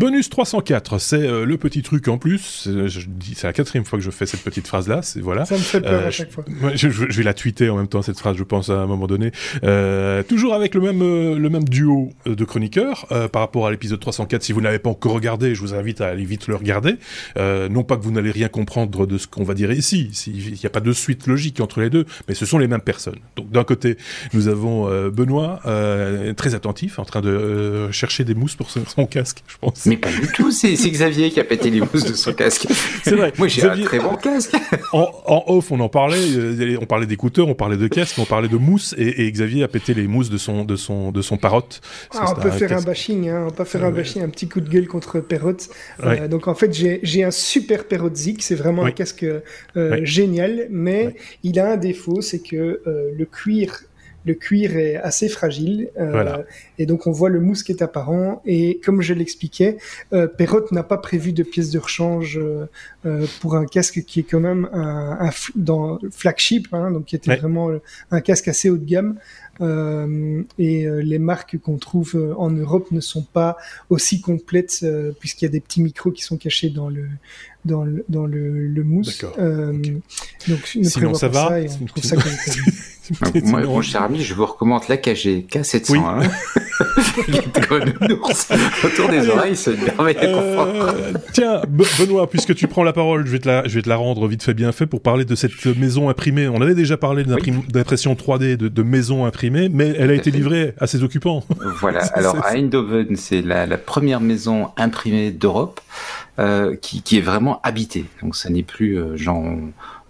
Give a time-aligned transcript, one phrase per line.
[0.00, 2.66] Bonus 304, c'est euh, le petit truc en plus.
[2.66, 5.02] Je dis, c'est la quatrième fois que je fais cette petite phrase là.
[5.02, 5.44] C'est voilà.
[5.44, 6.42] Ça me fait peur à chaque fois.
[6.74, 9.06] Je, je, vais la tweeter en même temps cette phrase, je pense à un moment
[9.06, 9.30] donné.
[10.26, 11.00] toujours avec le même
[11.36, 14.42] le même duo de chroniqueurs par rapport à l'épisode 304.
[14.42, 16.96] Si vous n'avez pas encore regardé, je vous invite à aller vite le regarder.
[17.36, 20.10] non pas que vous n'allez rien comprendre de ce qu'on va dire ici.
[20.26, 22.80] Il n'y a pas de suite logique entre les deux, mais ce sont les mêmes
[22.80, 23.18] personnes.
[23.36, 23.98] Donc d'un côté,
[24.32, 25.60] nous avons Benoît,
[26.38, 29.89] très attentif, en train de chercher des mousses pour son, casque, je pense.
[29.90, 32.68] Mais pas du tout, c'est Xavier qui a pété les mousses de son casque.
[33.02, 33.32] C'est vrai.
[33.38, 34.54] Moi j'ai un très bon casque.
[34.92, 38.46] En, off, on en parlait, euh, on parlait d'écouteurs, on parlait de casque, on parlait
[38.46, 41.80] de mousse, et, Xavier a pété les mousses de son, de son, de son parotte.
[42.14, 44.60] Ah, on peut faire un bashing, hein, on peut faire un bashing, un petit coup
[44.60, 45.56] de gueule contre Perrot.
[46.04, 49.26] Euh, donc en fait, j'ai un super Perrot Zik, c'est vraiment un casque
[49.76, 53.82] euh, génial, mais il a un défaut, c'est que le cuir
[54.24, 56.42] le cuir est assez fragile euh,
[56.78, 59.78] et donc on voit le mousse qui est apparent et comme je l'expliquais,
[60.12, 62.66] euh, Perrot n'a pas prévu de pièces de rechange euh,
[63.06, 67.16] euh, pour un casque qui est quand même un, un dans flagship, hein, donc qui
[67.16, 67.70] était vraiment
[68.10, 69.18] un casque assez haut de gamme.
[69.60, 73.58] Euh, et euh, les marques qu'on trouve euh, en Europe ne sont pas
[73.90, 74.86] aussi complètes
[75.18, 77.08] puisqu'il y a des petits micros qui sont cachés dans le
[77.66, 79.20] dans le, dans le, le mousse.
[79.20, 81.68] Donc ne Sinon ça va.
[81.68, 82.16] Ça on trouve ça
[83.44, 85.90] moi, mon cher ami, je vous recommande l'AKG K701.
[85.90, 85.98] Oui.
[88.84, 89.56] autour des oreilles,
[90.14, 90.94] confort.
[91.32, 93.96] tiens, Benoît, puisque tu prends la parole, je vais, te la, je vais te la
[93.96, 96.48] rendre vite fait bien fait pour parler de cette maison imprimée.
[96.48, 100.74] On avait déjà parlé d'impression 3D, de, de maison imprimée mais elle a été livrée
[100.78, 101.44] à ses occupants.
[101.80, 102.04] Voilà.
[102.14, 105.80] Alors à Eindhoven, c'est la, première maison imprimée d'Europe
[106.38, 108.04] euh, qui, est vraiment habitée.
[108.22, 109.44] Donc ça n'est plus euh, genre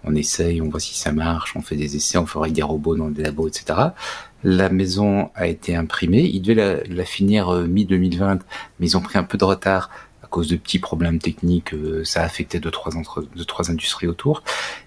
[0.04, 2.96] on, essaye, on voit si ça marche, on fait des essais, on ferait des robots
[2.96, 3.78] dans des labos, etc.
[4.42, 6.22] La maison a été imprimée.
[6.22, 8.40] Ils devaient la, finir euh, mi 2020,
[8.78, 9.90] mais ils ont pris un peu de retard
[10.30, 14.06] cause de petits problèmes techniques, euh, ça a affecté deux trois entre deux trois industries
[14.06, 14.42] autour.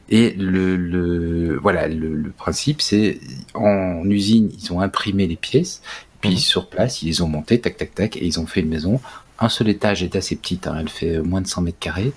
[0.09, 3.19] Et le, le voilà le, principe c'est
[3.53, 5.81] en usine ils ont imprimé les pièces,
[6.21, 6.37] puis mhm.
[6.37, 8.99] sur place ils les ont montées tac tac tac et ils ont fait une maison.
[9.39, 12.13] Un seul étage est assez petite, hein, elle fait moins de 100 mètres carrés.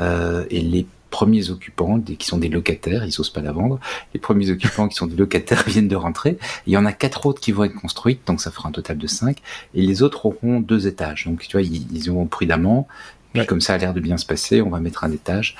[0.00, 3.80] Euh, et les premiers occupants, qui sont des locataires, ils n'osent pas la vendre,
[4.12, 6.36] les premiers occupants qui sont des locataires viennent de rentrer.
[6.66, 8.98] Il y en a quatre autres qui vont être construites, donc ça fera un total
[8.98, 9.38] de cinq.
[9.74, 11.24] Et les autres auront deux étages.
[11.24, 12.86] Donc tu vois, ils, ils auront prudemment.
[13.32, 15.56] Puis comme ça a l'air de bien se passer, on va mettre un étage.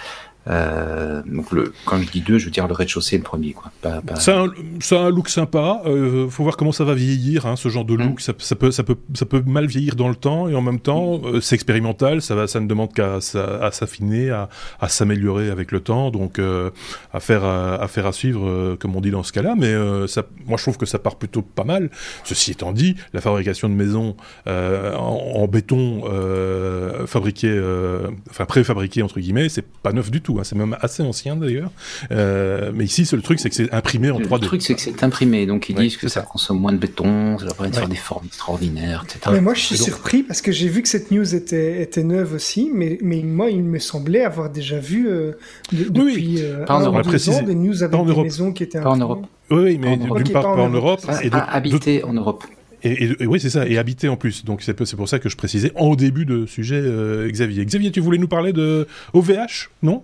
[0.48, 3.72] Euh, donc le, quand je dis deux, je veux dire le rez-de-chaussée le premier, quoi.
[3.82, 4.16] Pas, pas...
[4.16, 5.82] Ça, a un, ça un look sympa.
[5.86, 8.18] Euh, faut voir comment ça va vieillir, hein, ce genre de look.
[8.18, 8.20] Mm.
[8.20, 10.80] Ça, ça, peut, ça peut, ça peut mal vieillir dans le temps et en même
[10.80, 11.26] temps, mm.
[11.26, 12.22] euh, c'est expérimental.
[12.22, 14.48] Ça va, ça ne demande qu'à à, s'affiner, à,
[14.80, 16.10] à s'améliorer avec le temps.
[16.10, 16.70] Donc, euh,
[17.12, 19.54] à faire, à, faire à suivre, euh, comme on dit dans ce cas-là.
[19.56, 19.74] Mais
[20.06, 21.90] ça, moi, je trouve que ça part plutôt pas mal.
[22.24, 26.02] Ceci étant dit, la fabrication de maisons en, en, béton
[27.06, 27.48] fabriqué,
[28.30, 30.35] enfin préfabriqué entre guillemets, c'est pas neuf du tout.
[30.38, 30.44] Hein.
[30.44, 31.70] c'est même assez ancien d'ailleurs.
[32.10, 34.40] Euh, mais ici, le truc, c'est que c'est imprimé en 3D.
[34.40, 37.38] Le truc, c'est que c'est imprimé, donc ils disent que ça, consomme moins de béton,
[37.38, 39.30] ça permet de faire des formes extraordinaires, etc.
[39.32, 42.34] Mais moi, je suis surpris parce que j'ai vu que cette news était, était neuve
[42.34, 45.32] aussi, mais, mais moi, il me semblait avoir déjà vu euh,
[45.72, 48.90] depuis euh, pas un ou deux ans des news avec des maisons qui étaient pas
[48.90, 49.26] en Europe.
[49.50, 51.00] Oui, mais d'une part pas en Europe.
[51.22, 52.44] Et habité en Europe.
[52.82, 54.44] Et, oui, c'est ça, et habité en plus.
[54.44, 56.82] Donc c'est pour ça que je précisais en début de sujet,
[57.28, 57.64] Xavier.
[57.64, 60.02] Xavier, tu voulais nous parler de OVH, non?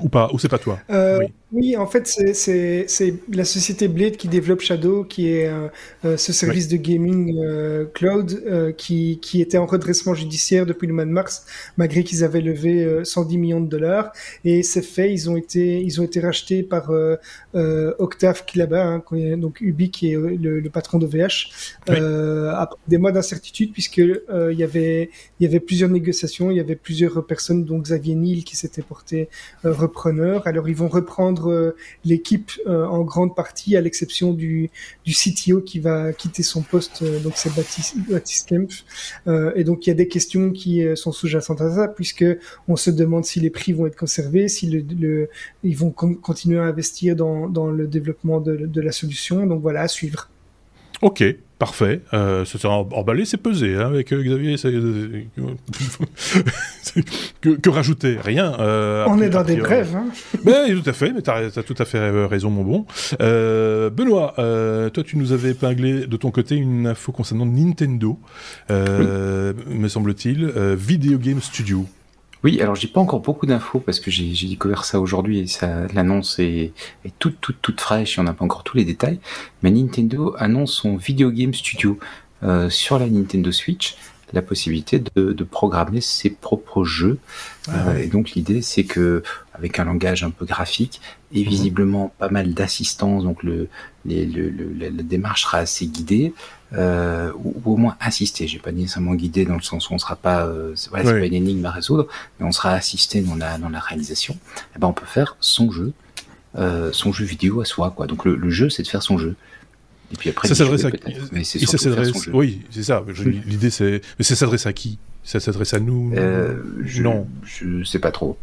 [0.00, 1.32] Ou pas Ou c'est pas toi euh, oui.
[1.52, 2.86] Oui, en fait, c'est
[3.30, 5.68] la société Blade qui développe Shadow, qui est euh,
[6.06, 10.86] euh, ce service de gaming euh, cloud euh, qui, qui était en redressement judiciaire depuis
[10.86, 11.44] le mois de mars,
[11.76, 14.12] malgré qu'ils avaient levé 110 millions de dollars.
[14.46, 16.90] Et c'est fait, ils ont été, ils ont été rachetés par
[17.52, 19.02] Octave qui là-bas, hein,
[19.36, 21.50] donc Ubi qui est le, le patron d'OVH,
[21.88, 21.96] oui.
[22.54, 26.60] après des mois d'incertitude, puisque il y avait, il y avait plusieurs négociations, il y
[26.60, 29.28] avait plusieurs personnes, dont Xavier Niel qui s'était porté
[29.64, 30.46] repreneur.
[30.46, 34.70] Alors ils vont reprendre euh, l'équipe euh, en grande partie, à l'exception du,
[35.04, 38.84] du CTO qui va quitter son poste, euh, donc c'est Baptiste, Baptiste Kempf.
[39.56, 42.24] et donc il y a des questions qui sont sous-jacentes à ça, puisque
[42.68, 45.28] on se demande si les prix vont être conservés, si le,
[45.62, 49.46] ils vont continuer à investir dans, dans le développement de, de la solution.
[49.46, 50.28] Donc voilà, à suivre.
[51.02, 51.24] Ok,
[51.62, 52.00] parfait.
[52.12, 54.56] Euh, sera emballé, c'est pesé hein, avec euh, Xavier.
[57.40, 58.54] Que, que, rajouter Rien.
[58.58, 59.94] Euh, On est dans des brèves.
[59.94, 60.06] Hein.
[60.44, 62.86] Ben, tout à fait, mais tu as, tout à fait raison, mon bon.
[63.20, 68.18] Euh, Benoît, toi, tu nous avais épinglé de ton côté une info concernant Nintendo,
[68.68, 68.76] oui.
[68.76, 71.86] me semble-t-il, Video Game Studio.
[72.44, 75.86] Oui, alors j'ai pas encore beaucoup d'infos parce que j'ai découvert ça aujourd'hui et ça
[75.94, 76.72] l'annonce est,
[77.04, 79.20] est, toute toute toute fraîche et on n'a pas encore tous les détails.
[79.62, 81.98] Mais Nintendo annonce son Video Game Studio
[82.42, 83.96] euh, sur la Nintendo Switch.
[84.32, 87.18] la possibilité de, de programmer ses propres jeux.
[87.68, 89.22] Ah euh, et donc l'idée, c'est que
[89.52, 91.00] avec un langage un peu graphique
[91.32, 91.48] et mhm.
[91.48, 93.68] visiblement pas mal d'assistance, donc le,
[94.04, 96.32] les, le, le, la démarche sera assez guidée.
[96.74, 98.46] Euh, ou, au moins assisté.
[98.46, 101.26] J'ai pas nécessairement guidé dans le sens où on sera pas, euh, voilà, c'est pas
[101.26, 102.08] une énigme à résoudre,
[102.38, 104.34] mais on sera assisté dans la dans la réalisation.
[104.34, 105.92] Et eh ben on peut faire son jeu,
[106.56, 108.06] euh, son jeu vidéo à soi, quoi.
[108.06, 109.36] Donc le, le jeu, c'est de faire son jeu.
[110.12, 111.02] Et puis après, ça s'adresse à qui
[111.32, 112.10] Mais c'est ça s'adresse.
[112.32, 113.04] Oui, c'est ça.
[113.46, 114.00] L'idée, c'est.
[114.18, 114.98] Mais ça s'adresse à qui?
[115.24, 117.26] Ça s'adresse à nous euh, je, Non.
[117.44, 118.38] Je sais pas trop.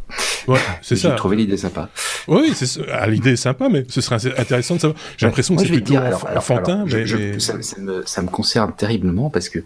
[0.48, 1.10] Ouais, c'est ça.
[1.10, 1.90] J'ai trouvé l'idée sympa.
[2.26, 5.00] Oui, c'est ah, l'idée est sympa, mais ce serait intéressant de savoir.
[5.16, 7.06] J'ai l'impression que c'est plutôt enfantin, mais,
[7.38, 9.58] Ça, me, ça, me, concerne terriblement parce que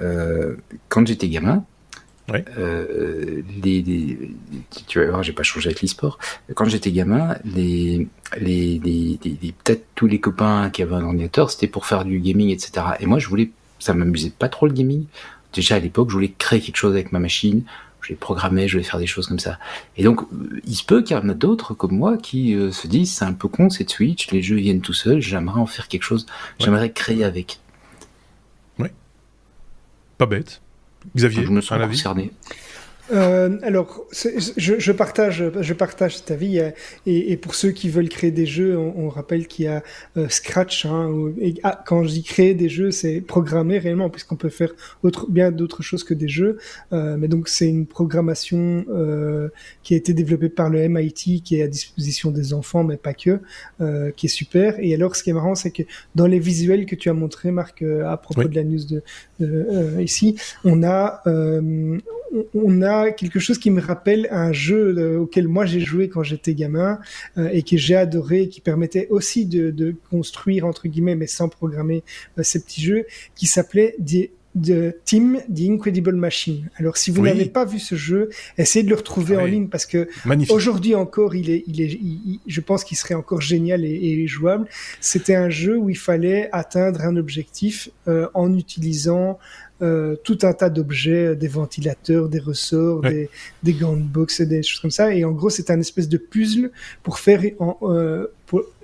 [0.00, 0.56] euh,
[0.88, 1.64] quand j'étais gamin,
[2.30, 4.18] euh, les,
[4.86, 6.18] tu vas voir, j'ai pas changé avec l'e-sport.
[6.54, 8.08] Quand j'étais gamin, les,
[8.40, 12.50] les, les, peut-être tous les copains qui avaient un ordinateur, c'était pour faire du gaming,
[12.50, 12.86] etc.
[13.00, 15.04] Et moi, je voulais, ça m'amusait pas trop le gaming.
[15.54, 17.62] Déjà à l'époque, je voulais créer quelque chose avec ma machine.
[18.00, 19.58] Je voulais programmer, je voulais faire des choses comme ça.
[19.96, 20.20] Et donc,
[20.66, 23.24] il se peut qu'il y en a d'autres comme moi qui euh, se disent, c'est
[23.24, 26.26] un peu con, c'est Switch, les jeux viennent tout seuls, j'aimerais en faire quelque chose,
[26.58, 27.60] j'aimerais créer avec.
[28.78, 28.88] Oui.
[30.18, 30.60] Pas bête.
[31.16, 32.30] Xavier, je me sens concerné.
[33.12, 36.58] Euh, alors, je, je, partage, je partage cet avis.
[36.58, 36.70] Euh,
[37.06, 39.82] et, et, pour ceux qui veulent créer des jeux, on, on rappelle qu'il y a
[40.16, 40.86] euh, Scratch.
[40.86, 44.72] Hein, et, ah, quand je dis créer des jeux, c'est programmer réellement, puisqu'on peut faire
[45.02, 46.58] autre, bien d'autres choses que des jeux.
[46.92, 49.48] Euh, mais donc, c'est une programmation euh,
[49.82, 53.14] qui a été développée par le MIT, qui est à disposition des enfants, mais pas
[53.14, 53.40] que,
[54.16, 54.76] qui est super.
[54.78, 55.82] Et alors, ce qui est marrant, c'est que
[56.14, 59.02] dans les visuels que tu as montré, Marc, à propos de la news de,
[59.40, 61.22] de ici, on a,
[62.54, 66.22] on a quelque chose qui me rappelle un jeu euh, auquel moi j'ai joué quand
[66.22, 66.98] j'étais gamin
[67.38, 72.02] euh, et que j'ai adoré, qui permettait aussi de, construire entre guillemets, mais sans programmer
[72.38, 73.96] euh, ces petits jeux, qui s'appelait
[74.54, 76.70] de Team The Incredible Machine.
[76.76, 79.86] Alors si vous n'avez pas vu ce jeu, essayez de le retrouver en ligne parce
[79.86, 80.08] que
[80.48, 81.98] aujourd'hui encore, il est, il est,
[82.46, 84.68] je pense qu'il serait encore génial et, jouable.
[85.00, 89.38] C'était un jeu où il fallait atteindre un objectif en utilisant
[89.82, 93.28] euh, tout un tas d'objets, des ventilateurs, des ressorts, des,
[93.62, 95.14] des gants de boxe, des choses comme ça.
[95.14, 96.70] Et en gros, c'est un espèce de puzzle
[97.02, 98.28] pour faire en, euh,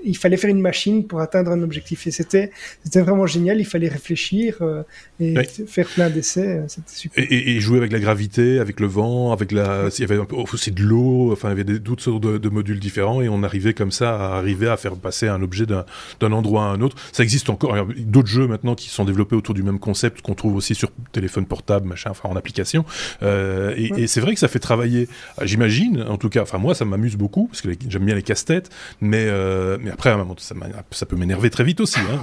[0.05, 2.07] il fallait faire une machine pour atteindre un objectif.
[2.07, 2.51] Et c'était,
[2.83, 3.61] c'était vraiment génial.
[3.61, 4.83] Il fallait réfléchir euh,
[5.21, 5.35] et
[5.67, 6.47] faire plein d'essais.
[6.47, 7.25] Euh, c'était super.
[7.31, 10.83] Et, jouer avec la gravité, avec le vent, avec la, il y avait aussi de
[10.83, 11.33] l'eau.
[11.33, 14.39] Enfin, il y avait toutes sortes de, modules différents et on arrivait comme ça à
[14.39, 15.85] arriver à faire passer un objet d'un,
[16.33, 16.97] endroit à un autre.
[17.13, 17.77] Ça existe encore.
[17.97, 21.47] d'autres jeux maintenant qui sont développés autour du même concept qu'on trouve aussi sur téléphone
[21.47, 22.85] portable, machin, enfin en application.
[23.23, 25.09] Euh, et, c'est vrai que ça fait travailler.
[25.43, 28.71] J'imagine, en tout cas, enfin moi, ça m'amuse beaucoup parce que j'aime bien les casse-têtes,
[29.01, 29.50] mais euh,
[29.81, 30.55] mais après, ça,
[30.91, 32.01] ça peut m'énerver très vite aussi.
[32.01, 32.21] Hein,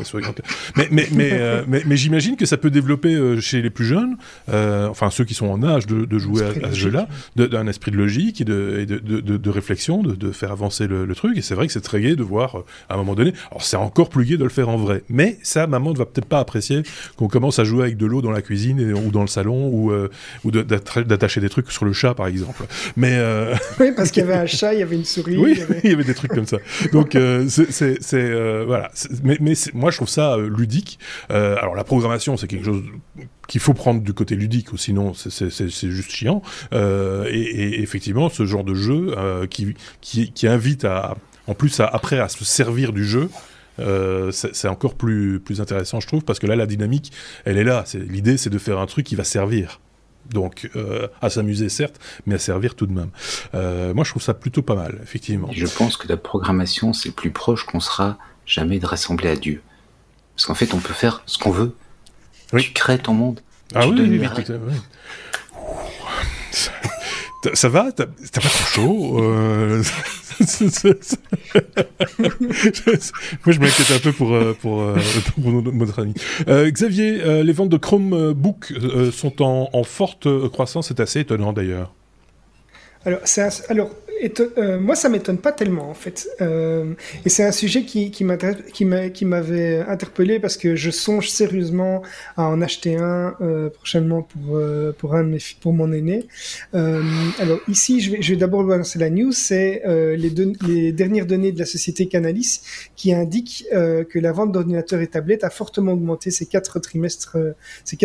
[0.75, 3.85] mais mais mais, euh, mais, mais j'imagine que ça peut développer euh, chez les plus
[3.85, 7.91] jeunes, enfin ceux qui sont en âge de, de jouer à, ce jeu-là, d'un esprit
[7.91, 11.38] de logique et de, de, de, de réflexion, de, faire avancer le, truc.
[11.38, 13.33] Et c'est vrai que c'est très gai de voir à un moment donné.
[13.50, 16.06] Alors c'est encore plus gai de le faire en vrai, mais ça, maman ne va
[16.06, 16.83] peut-être pas apprécier
[17.15, 19.91] qu'on commence à jouer avec de l'eau dans la cuisine ou dans le salon ou
[20.44, 22.63] ou d'attacher des trucs sur le chat par exemple.
[22.95, 23.18] Mais
[23.80, 25.38] oui, parce qu'il y avait un chat, il y avait une souris.
[25.38, 26.57] Oui, il y avait, il y avait des trucs comme ça.
[26.91, 28.87] Donc euh, c'est euh.
[29.23, 29.37] Mais,
[29.73, 30.99] moi, je trouve ça euh, ludique.
[31.29, 32.83] alors la programmation, c'est quelque chose
[33.47, 36.42] qu'il faut prendre du côté ludique, ou sinon c'est juste chiant.
[36.71, 39.15] Et, effectivement, ce genre de jeu
[39.49, 41.15] qui invite à,
[41.47, 43.30] en plus à, après à se servir du jeu.
[44.31, 47.11] c'est encore plus, plus intéressant, je trouve, parce que là, la dynamique,
[47.45, 47.83] elle est là.
[47.94, 49.80] L'idée, c'est de faire un truc qui va servir.
[50.31, 53.09] Donc, euh, à s'amuser, certes, mais à servir tout de même.
[53.53, 55.49] Euh, moi, je trouve ça plutôt pas mal, effectivement.
[55.51, 59.61] Je pense que la programmation, c'est plus proche qu'on sera jamais de rassembler à Dieu.
[60.35, 61.75] Parce qu'en fait, on peut faire ce qu'on veut.
[62.57, 63.39] Tu crées ton monde.
[63.75, 64.75] Ah oui, oui, oui,
[67.53, 69.83] Ça, va T'as pas trop chaud euh...
[70.39, 72.27] Moi,
[73.47, 74.97] je m'inquiète un peu pour, euh, pour, euh,
[75.73, 76.13] notre ami.
[76.47, 78.73] Euh, Xavier, les ventes de Chromebook
[79.11, 80.89] sont en, en forte croissance.
[80.89, 81.94] C'est assez étonnant d'ailleurs.
[83.06, 83.21] Alors,
[83.69, 83.89] alors
[84.57, 86.28] euh, moi, ça m'étonne pas tellement, en fait.
[86.42, 86.94] Euh,
[87.26, 92.02] et c'est un sujet qui, m'avait interpellé parce que je songe sérieusement
[92.36, 94.59] à en acheter un euh, prochainement pour,
[94.97, 96.28] pour, un de mes, pour mon aîné.
[96.74, 99.31] Alors, ici, je vais, je vais d'abord annoncer la news.
[99.31, 102.62] C'est les, dernières données de la société Canalis
[102.95, 106.80] qui indiquent que la vente d'ordinateurs et tablettes a fortement augmenté ces quatre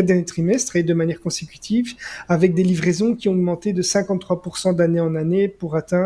[0.03, 1.95] derniers trimestres et de manière consécutive,
[2.29, 6.02] avec des livraisons qui ont augmenté de 53% d'année en année pour atteindre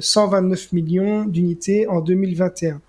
[0.00, 2.80] 129 euh, millions d'unités en 2021.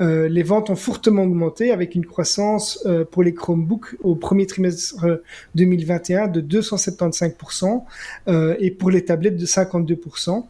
[0.00, 5.22] les ventes ont fortement augmenté avec une croissance pour les Chromebooks au premier trimestre
[5.54, 7.82] 2021 de 275%
[8.58, 10.46] et pour les tablettes de 52%.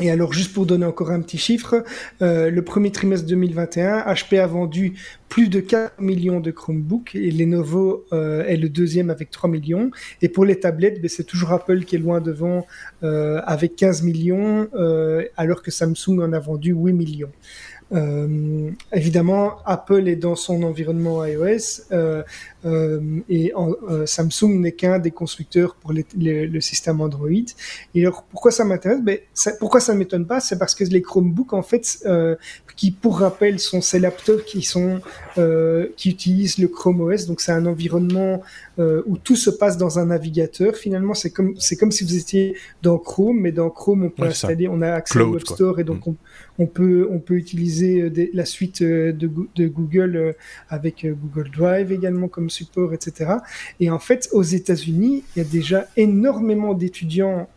[0.00, 1.82] Et alors, juste pour donner encore un petit chiffre,
[2.22, 4.94] euh, le premier trimestre 2021, HP a vendu
[5.30, 9.90] plus de 4 millions de Chromebooks et Lenovo euh, est le deuxième avec 3 millions.
[10.22, 12.66] Et pour les tablettes, ben, c'est toujours Apple qui est loin devant
[13.04, 17.32] euh, avec 15 millions, euh, alors que Samsung en a vendu 8 millions.
[17.92, 22.22] Euh, évidemment, Apple est dans son environnement iOS euh,
[22.64, 27.28] euh, et euh, Samsung n'est qu'un des constructeurs pour les, le système Android.
[27.94, 29.00] Et alors, pourquoi ça m'intéresse?
[29.02, 29.18] Ben,
[29.58, 30.40] Pourquoi ça ne m'étonne pas?
[30.40, 32.36] C'est parce que les Chromebooks, en fait, euh,
[32.76, 35.00] qui pour rappel sont ces laptops qui sont
[35.96, 38.42] qui utilisent le Chrome OS, donc c'est un environnement
[38.78, 40.74] où tout se passe dans un navigateur.
[40.76, 44.24] Finalement, c'est comme c'est comme si vous étiez dans Chrome, mais dans Chrome, on peut
[44.24, 46.10] installer, on a accès au Web Store et donc mm.
[46.10, 46.16] on,
[46.60, 50.32] on peut, on peut utiliser euh, la suite euh, de, Google euh,
[50.68, 53.32] avec Google Drive également comme support, etc.
[53.78, 57.48] Et en fait, aux États-Unis, il y a déjà énormément d'étudiants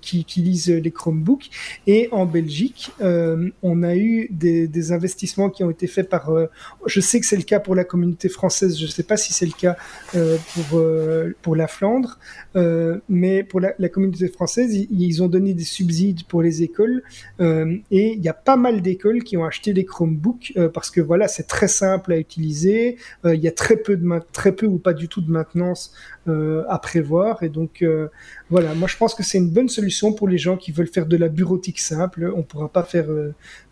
[0.00, 1.50] qui utilisent les Chromebooks.
[1.86, 6.30] Et en Belgique, on a eu des, investissements qui ont été faits par.
[6.86, 8.78] je sais que c'est le cas pour la communauté française.
[8.78, 9.76] Je ne sais pas si c'est le cas
[10.54, 10.82] pour
[11.42, 12.18] pour la Flandre,
[13.08, 17.02] mais pour la, communauté française, ils, ils, ont donné des subsides pour les écoles
[17.40, 21.00] et il n'y a pas mal d'écoles qui ont acheté des Chromebooks euh, parce que
[21.00, 22.96] voilà, c'est très simple à utiliser.
[23.24, 25.92] Euh, il y a très peu de très peu ou pas du tout de maintenance
[26.28, 27.84] euh, à prévoir et donc
[28.50, 31.06] voilà, moi je pense que c'est une bonne solution pour les gens qui veulent faire
[31.06, 32.32] de la bureautique simple.
[32.34, 33.06] On pourra pas faire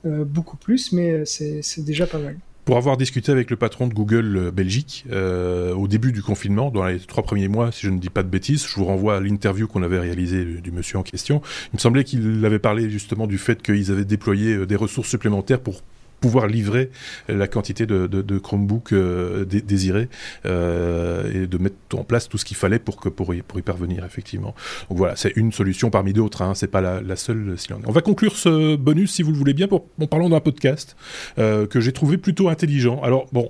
[0.05, 2.37] beaucoup plus, mais c'est déjà pas mal
[2.71, 6.87] pour avoir discuté avec le patron de Google Belgique euh, au début du confinement, dans
[6.87, 9.21] les trois premiers mois, si je ne dis pas de bêtises, je vous renvoie à
[9.21, 11.43] l'interview qu'on avait réalisée du, monsieur en question.
[11.73, 15.09] Il me semblait qu'il avait parlé justement du fait qu'ils avaient déployé euh, des ressources
[15.09, 15.83] supplémentaires pour
[16.21, 16.91] pouvoir livrer
[17.29, 20.09] la quantité de, de, de Chromebook euh, désirés
[20.47, 23.59] euh, et de mettre en place tout ce qu'il fallait pour, que, pour, y, pour
[23.59, 24.55] y parvenir, effectivement.
[24.89, 27.57] Donc voilà, c'est une solution parmi d'autres, hein, c'est pas la, la seule.
[27.87, 30.97] On va conclure ce bonus, si vous le voulez bien, pour, en parlant d'un podcast
[31.39, 33.01] euh, que j'ai trouvé plutôt intelligent.
[33.03, 33.49] Alors bon,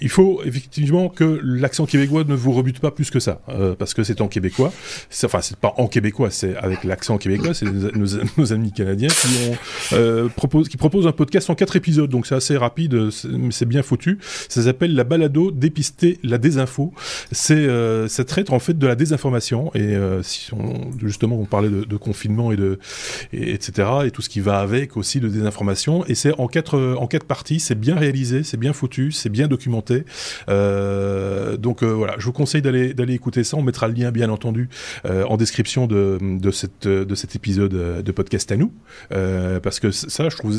[0.00, 3.94] il faut effectivement que l'accent québécois ne vous rebute pas plus que ça, euh, parce
[3.94, 4.72] que c'est en québécois.
[5.24, 8.06] Enfin, c'est pas en québécois, c'est avec l'accent québécois, c'est nos,
[8.36, 9.56] nos, amis canadiens qui, ont,
[9.92, 13.10] euh, propose, qui proposent un podcast en quatre épisodes donc c'est assez rapide,
[13.50, 14.18] c'est bien foutu.
[14.48, 16.92] Ça s'appelle la balado dépister la désinfo.
[17.32, 21.44] C'est euh, ça traite en fait de la désinformation et euh, si on, justement on
[21.44, 22.78] parlait de, de confinement et de
[23.32, 26.96] et, etc et tout ce qui va avec aussi de désinformation et c'est en quatre
[26.98, 27.60] en quatre parties.
[27.60, 30.04] C'est bien réalisé, c'est bien foutu, c'est bien documenté.
[30.48, 33.56] Euh, donc euh, voilà, je vous conseille d'aller d'aller écouter ça.
[33.56, 34.68] On mettra le lien bien entendu
[35.06, 38.72] euh, en description de de cette de cet épisode de podcast à nous
[39.62, 40.56] parce que ça je trouve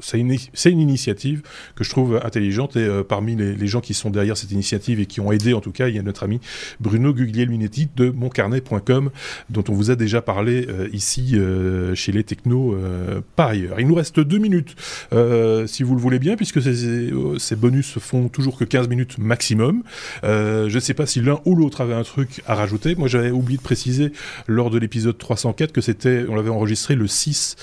[0.00, 1.42] c'est une c'est une initiative
[1.76, 5.06] que je trouve intelligente et euh, parmi les, gens qui sont derrière cette initiative et
[5.06, 6.40] qui ont aidé en tout cas, il y a notre ami
[6.80, 9.10] Bruno Guglielminetti de moncarnet.com
[9.50, 12.76] dont on vous a déjà parlé euh, ici euh, chez les technos
[13.36, 13.80] par ailleurs.
[13.80, 14.76] Il nous reste deux minutes
[15.66, 19.82] si vous le voulez bien puisque ces, bonus font toujours que 15 minutes maximum.
[20.22, 22.94] je ne sais pas si l'un ou l'autre avait un truc à rajouter.
[22.94, 24.12] Moi j'avais oublié de préciser
[24.46, 27.56] lors de l'épisode 304 que c'était, on l'avait enregistré le 6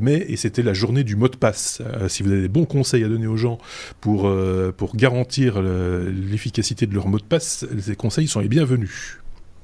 [0.00, 1.82] mai et c'était la journée du mot de passe.
[2.22, 3.58] Vous vous avez des bons conseils à donner aux gens
[4.00, 9.18] pour, euh, pour garantir l'efficacité de leur mot de passe, ces conseils sont les bienvenus.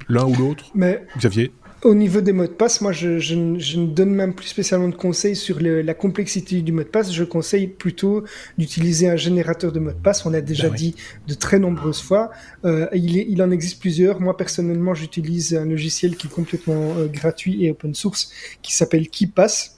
[0.09, 1.05] L'un ou l'autre Mais...
[1.19, 4.89] Xavier au niveau des mots de passe, moi, je, je, ne donne même plus spécialement
[4.89, 7.13] de conseils sur la complexité du mot de passe.
[7.13, 8.25] Je conseille plutôt
[8.59, 10.27] d'utiliser un générateur de mots de passe.
[10.27, 10.97] On a déjà ben dit
[11.29, 12.31] de très nombreuses fois.
[12.65, 14.21] Euh, il, il, en existe plusieurs.
[14.21, 18.33] Moi, personnellement, j'utilise un logiciel qui est complètement euh, gratuit et open source
[18.63, 19.76] qui s'appelle KeePass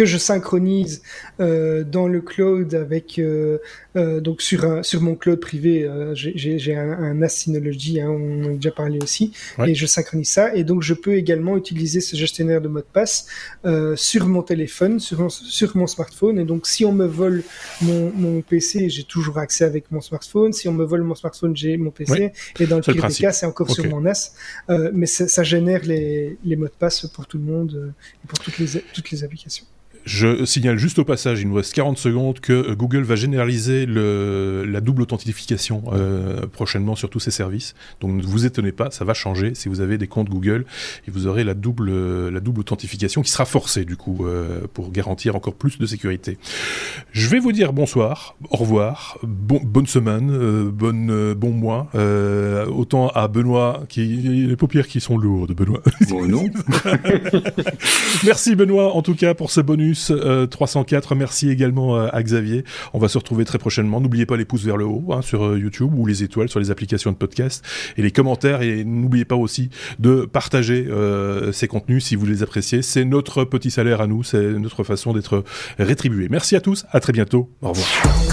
[0.00, 1.02] que je synchronise
[1.40, 3.58] euh, dans le cloud avec euh,
[3.96, 8.44] euh, donc sur un, sur mon cloud privé j'ai un, un NAS Synology hein, on
[8.44, 9.32] en a déjà parlé aussi
[9.66, 12.86] et je synchronise ça et donc je peux également utiliser ce gestionnaire de mot de
[12.90, 13.26] passe
[13.94, 17.42] sur mon téléphone sur mon, sur mon smartphone et donc si on me vole
[17.82, 21.54] mon, mon PC j'ai toujours accès avec mon smartphone si on me vole mon smartphone
[21.54, 24.32] j'ai mon PC et dans le pire des cas c'est encore sur mon NAS
[24.94, 27.92] mais ça génère les, les mots de passe pour tout le monde
[28.24, 29.66] et pour toutes les toutes les applications
[30.04, 33.86] je signale juste au passage, il nous reste 40 secondes, que euh, Google va généraliser
[33.86, 37.74] le, la double authentification euh, prochainement sur tous ses services.
[38.00, 39.54] Donc ne vous étonnez pas, ça va changer.
[39.54, 40.64] Si vous avez des comptes Google,
[41.06, 44.90] et vous aurez la double, la double authentification qui sera forcée du coup euh, pour
[44.90, 46.38] garantir encore plus de sécurité.
[47.12, 51.88] Je vais vous dire bonsoir, au revoir, bon, bonne semaine, euh, bonne, euh, bon mois.
[51.94, 55.82] Euh, autant à Benoît, qui les paupières qui sont lourdes, Benoît.
[56.08, 56.44] Bon non.
[58.24, 60.12] Merci Benoît en tout cas pour ce bonus Contnus
[60.50, 61.14] 304.
[61.14, 62.64] Merci également à Xavier.
[62.92, 64.00] On va se retrouver très prochainement.
[64.00, 66.70] N'oubliez pas les pouces vers le haut hein, sur YouTube ou les étoiles sur les
[66.70, 67.64] applications de podcast
[67.96, 68.62] et les commentaires.
[68.62, 70.86] Et n'oubliez pas aussi de partager
[71.52, 72.82] ces contenus si vous les appréciez.
[72.82, 74.22] C'est notre petit salaire à nous.
[74.22, 75.44] C'est notre façon d'être
[75.78, 76.28] rétribué.
[76.30, 76.86] Merci à tous.
[76.90, 77.50] À très bientôt.
[77.62, 78.29] Au revoir.